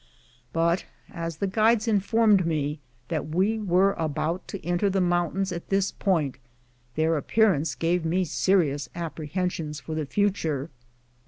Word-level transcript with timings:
But, 0.51 0.85
as 1.11 1.37
the 1.37 1.45
guides 1.45 1.87
informed 1.87 2.43
me 2.43 2.79
that 3.09 3.27
we 3.27 3.59
were 3.59 3.93
to 4.47 4.65
enter 4.65 4.89
the 4.89 4.99
mountains 4.99 5.51
at 5.51 5.69
this 5.69 5.91
point, 5.91 6.37
their 6.95 7.17
appearance 7.17 7.75
gave 7.75 8.03
me 8.03 8.25
serious 8.25 8.89
apprehensions 8.95 9.79
for 9.79 9.93
the 9.93 10.07
future. 10.07 10.71